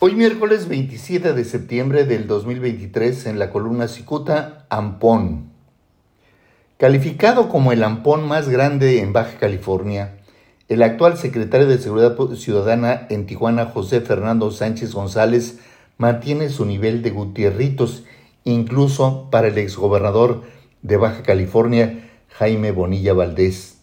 Hoy 0.00 0.14
miércoles 0.14 0.68
27 0.68 1.32
de 1.32 1.44
septiembre 1.44 2.04
del 2.04 2.28
2023 2.28 3.26
en 3.26 3.40
la 3.40 3.50
columna 3.50 3.88
Cicuta, 3.88 4.64
Ampón. 4.68 5.50
Calificado 6.76 7.48
como 7.48 7.72
el 7.72 7.82
Ampón 7.82 8.28
más 8.28 8.48
grande 8.48 9.00
en 9.00 9.12
Baja 9.12 9.40
California, 9.40 10.20
el 10.68 10.84
actual 10.84 11.18
secretario 11.18 11.66
de 11.66 11.78
Seguridad 11.78 12.16
Ciudadana 12.36 13.08
en 13.10 13.26
Tijuana, 13.26 13.66
José 13.66 14.00
Fernando 14.00 14.52
Sánchez 14.52 14.94
González, 14.94 15.58
mantiene 15.96 16.48
su 16.48 16.64
nivel 16.64 17.02
de 17.02 17.10
gutierritos, 17.10 18.04
incluso 18.44 19.26
para 19.32 19.48
el 19.48 19.58
exgobernador 19.58 20.44
de 20.82 20.96
Baja 20.96 21.24
California, 21.24 22.08
Jaime 22.28 22.70
Bonilla 22.70 23.14
Valdés. 23.14 23.78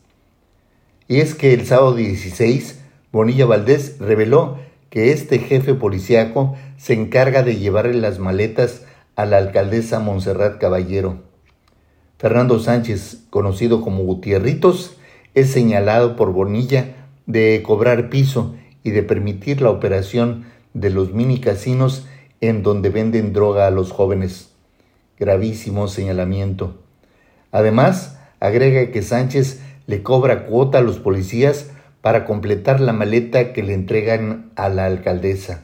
Y 1.10 1.20
es 1.20 1.36
que 1.36 1.54
el 1.54 1.66
sábado 1.66 1.94
16, 1.94 2.80
Bonilla 3.12 3.46
Valdés 3.46 3.98
reveló 4.00 4.64
que 4.96 5.12
este 5.12 5.40
jefe 5.40 5.74
policíaco 5.74 6.56
se 6.78 6.94
encarga 6.94 7.44
de 7.44 7.58
llevarle 7.58 7.96
las 7.96 8.18
maletas 8.18 8.86
a 9.18 9.26
la 9.26 9.36
alcaldesa 9.36 10.00
Montserrat 10.00 10.58
Caballero. 10.58 11.18
Fernando 12.18 12.60
Sánchez, 12.62 13.26
conocido 13.30 13.82
como 13.82 14.04
Gutierritos, 14.04 14.96
es 15.34 15.50
señalado 15.50 16.16
por 16.16 16.32
Bonilla 16.32 16.96
de 17.26 17.62
cobrar 17.62 18.10
piso 18.10 18.56
y 18.86 18.92
de 18.92 19.04
permitir 19.04 19.62
la 19.62 19.70
operación 19.70 20.46
de 20.74 20.92
los 20.92 21.12
mini 21.12 21.42
casinos 21.42 22.08
en 22.40 22.64
donde 22.64 22.88
venden 22.88 23.34
droga 23.34 23.68
a 23.68 23.72
los 23.72 23.92
jóvenes. 23.92 24.52
Gravísimo 25.20 25.90
señalamiento. 25.90 26.82
Además, 27.52 28.18
agrega 28.40 28.92
que 28.92 29.02
Sánchez 29.02 29.60
le 29.88 30.04
cobra 30.04 30.46
cuota 30.46 30.78
a 30.78 30.82
los 30.82 31.00
policías 31.00 31.72
para 32.06 32.24
completar 32.24 32.82
la 32.82 32.94
maleta 32.94 33.52
que 33.52 33.64
le 33.64 33.74
entregan 33.74 34.52
a 34.56 34.70
la 34.70 34.86
alcaldesa. 34.86 35.64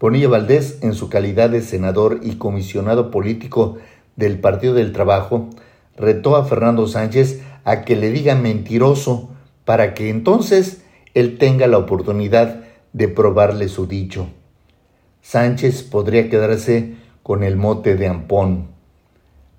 Bonilla 0.00 0.26
Valdés, 0.26 0.80
en 0.82 0.94
su 0.94 1.08
calidad 1.08 1.48
de 1.48 1.62
senador 1.62 2.18
y 2.24 2.38
comisionado 2.38 3.12
político 3.12 3.78
del 4.16 4.40
Partido 4.40 4.74
del 4.74 4.90
Trabajo, 4.90 5.48
retó 5.96 6.34
a 6.34 6.44
Fernando 6.44 6.88
Sánchez 6.88 7.40
a 7.62 7.84
que 7.84 7.94
le 7.94 8.10
diga 8.10 8.34
mentiroso 8.34 9.30
para 9.64 9.94
que 9.94 10.10
entonces 10.10 10.82
él 11.14 11.38
tenga 11.38 11.68
la 11.68 11.78
oportunidad 11.78 12.64
de 12.92 13.06
probarle 13.06 13.68
su 13.68 13.86
dicho. 13.86 14.26
Sánchez 15.22 15.84
podría 15.84 16.28
quedarse 16.28 16.96
con 17.22 17.44
el 17.44 17.54
mote 17.54 17.94
de 17.94 18.08
Ampón. 18.08 18.66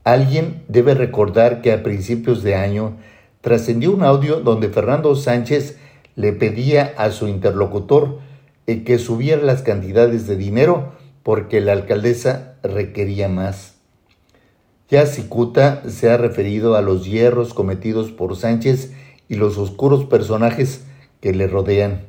Alguien 0.04 0.62
debe 0.68 0.94
recordar 0.94 1.62
que 1.62 1.72
a 1.72 1.84
principios 1.84 2.44
de 2.44 2.56
año 2.56 2.98
trascendió 3.42 3.92
un 3.92 4.04
audio 4.04 4.42
donde 4.42 4.70
Fernando 4.70 5.16
Sánchez 5.16 5.78
le 6.16 6.34
pedía 6.34 6.94
a 6.98 7.12
su 7.12 7.28
interlocutor 7.28 8.20
eh, 8.68 8.84
que 8.84 9.00
subiera 9.00 9.42
las 9.42 9.62
cantidades 9.62 10.28
de 10.28 10.36
dinero 10.36 10.94
porque 11.24 11.62
la 11.62 11.74
alcaldesa 11.74 12.56
requería 12.64 13.30
más. 13.30 13.76
Ya 14.90 15.06
Cicuta 15.06 15.84
se 15.88 16.10
ha 16.10 16.18
referido 16.18 16.76
a 16.76 16.82
los 16.82 17.06
hierros 17.06 17.54
cometidos 17.54 18.12
por 18.12 18.36
Sánchez 18.36 18.92
y 19.28 19.36
los 19.36 19.58
oscuros 19.58 20.06
personajes 20.06 20.86
que 21.22 21.34
le 21.34 21.48
rodean. 21.48 22.08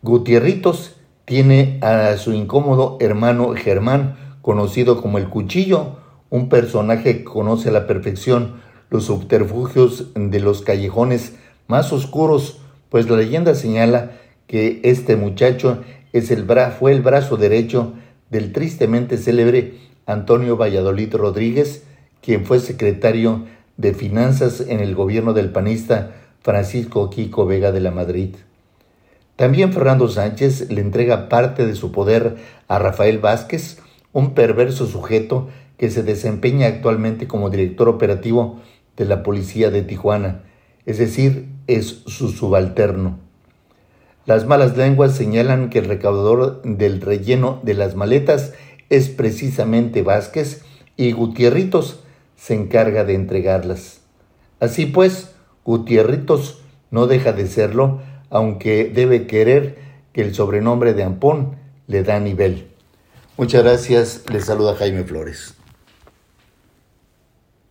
Gutierritos 0.00 0.96
tiene 1.26 1.78
a 1.82 2.16
su 2.16 2.32
incómodo 2.32 2.96
hermano 3.00 3.54
Germán, 3.54 4.16
conocido 4.40 5.00
como 5.00 5.18
el 5.18 5.28
Cuchillo, 5.28 5.98
un 6.30 6.48
personaje 6.48 7.18
que 7.18 7.24
conoce 7.24 7.68
a 7.68 7.72
la 7.72 7.86
perfección 7.86 8.61
los 8.92 9.06
subterfugios 9.06 10.08
de 10.14 10.38
los 10.38 10.60
callejones 10.60 11.32
más 11.66 11.94
oscuros, 11.94 12.60
pues 12.90 13.08
la 13.08 13.16
leyenda 13.16 13.54
señala 13.54 14.12
que 14.46 14.80
este 14.84 15.16
muchacho 15.16 15.82
es 16.12 16.30
el 16.30 16.44
fue 16.78 16.92
el 16.92 17.00
brazo 17.00 17.38
derecho 17.38 17.94
del 18.30 18.52
tristemente 18.52 19.16
célebre 19.16 19.78
Antonio 20.04 20.58
Valladolid 20.58 21.14
Rodríguez, 21.14 21.84
quien 22.20 22.44
fue 22.44 22.60
secretario 22.60 23.46
de 23.78 23.94
Finanzas 23.94 24.60
en 24.60 24.80
el 24.80 24.94
gobierno 24.94 25.32
del 25.32 25.50
panista 25.50 26.14
Francisco 26.42 27.08
Quico 27.08 27.46
Vega 27.46 27.72
de 27.72 27.80
la 27.80 27.92
Madrid. 27.92 28.34
También 29.36 29.72
Fernando 29.72 30.08
Sánchez 30.08 30.70
le 30.70 30.82
entrega 30.82 31.30
parte 31.30 31.66
de 31.66 31.74
su 31.76 31.92
poder 31.92 32.36
a 32.68 32.78
Rafael 32.78 33.20
Vázquez, 33.20 33.78
un 34.12 34.34
perverso 34.34 34.86
sujeto 34.86 35.48
que 35.78 35.90
se 35.90 36.02
desempeña 36.02 36.66
actualmente 36.66 37.26
como 37.26 37.48
director 37.48 37.88
operativo 37.88 38.60
de 38.96 39.04
la 39.04 39.22
policía 39.22 39.70
de 39.70 39.82
Tijuana, 39.82 40.42
es 40.86 40.98
decir, 40.98 41.48
es 41.66 42.02
su 42.06 42.30
subalterno. 42.30 43.18
Las 44.24 44.46
malas 44.46 44.76
lenguas 44.76 45.16
señalan 45.16 45.68
que 45.68 45.80
el 45.80 45.86
recaudador 45.86 46.62
del 46.62 47.00
relleno 47.00 47.60
de 47.64 47.74
las 47.74 47.96
maletas 47.96 48.52
es 48.88 49.08
precisamente 49.08 50.02
Vázquez 50.02 50.62
y 50.96 51.12
Gutierritos 51.12 52.00
se 52.36 52.54
encarga 52.54 53.04
de 53.04 53.14
entregarlas. 53.14 54.00
Así 54.60 54.86
pues, 54.86 55.34
Gutierritos 55.64 56.62
no 56.90 57.06
deja 57.06 57.32
de 57.32 57.46
serlo, 57.46 58.00
aunque 58.30 58.84
debe 58.84 59.26
querer 59.26 59.78
que 60.12 60.22
el 60.22 60.34
sobrenombre 60.34 60.94
de 60.94 61.04
Ampón 61.04 61.56
le 61.86 62.02
da 62.02 62.20
nivel. 62.20 62.68
Muchas 63.36 63.62
gracias, 63.62 64.24
le 64.30 64.40
saluda 64.40 64.76
Jaime 64.76 65.04
Flores. 65.04 65.54